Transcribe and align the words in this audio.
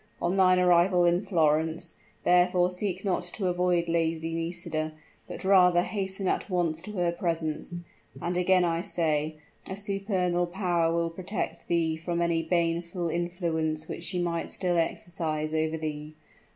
On 0.19 0.35
thine 0.35 0.57
arrival 0.57 1.05
in 1.05 1.21
Florence, 1.21 1.93
therefore, 2.23 2.71
seek 2.71 3.05
not 3.05 3.21
to 3.21 3.45
avoid 3.45 3.87
Lady 3.87 4.33
Nisida; 4.33 4.93
but 5.27 5.45
rather 5.45 5.83
hasten 5.83 6.27
at 6.27 6.49
once 6.49 6.81
to 6.81 6.93
her 6.93 7.11
presence 7.11 7.81
and 8.19 8.35
again 8.35 8.65
I 8.65 8.81
say, 8.81 9.35
a 9.69 9.75
supernal 9.75 10.47
power 10.47 10.91
will 10.91 11.11
protect 11.11 11.67
thee 11.67 11.97
from 11.97 12.19
any 12.19 12.41
baneful 12.41 13.09
influence 13.09 13.87
which 13.87 14.03
she 14.05 14.17
might 14.17 14.49
still 14.49 14.77
exercise 14.79 15.53
over 15.53 15.77
thee. 15.77 16.15